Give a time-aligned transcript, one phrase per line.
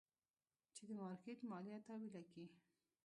[0.75, 2.45] چې د مارکېټ ماليه تاويله کي.